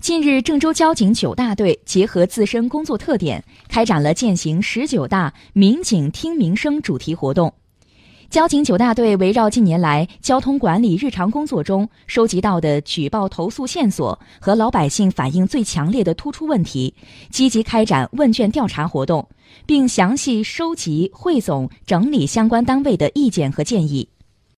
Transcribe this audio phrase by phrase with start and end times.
[0.00, 7.52] 近日，郑州交警九大队结合自身工作特点，开展了践行十九大民警听民生主题活动。
[8.30, 16.94] 交警九大队围绕近年来交通管理日常工作中收集到的举报投诉线索和老百姓反映最强烈的突出问题，
[17.28, 19.28] 积极开展问卷调查活动，
[19.66, 24.08] 并详细收集、汇总、整理相关单位的意见和建议。